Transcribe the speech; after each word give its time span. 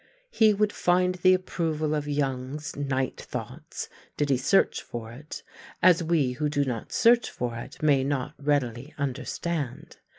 He 0.31 0.51
would 0.51 0.73
find 0.73 1.13
the 1.13 1.35
approval 1.35 1.93
of 1.93 2.07
Young's 2.07 2.75
"Night 2.75 3.21
Thoughts" 3.29 3.87
did 4.17 4.31
he 4.31 4.37
search 4.37 4.81
for 4.81 5.11
it, 5.11 5.43
as 5.79 6.01
we 6.03 6.31
who 6.31 6.49
do 6.49 6.65
not 6.65 6.91
search 6.91 7.29
for 7.29 7.55
it 7.55 7.83
may 7.83 8.03
not 8.03 8.33
readily 8.39 8.95
understand. 8.97 9.97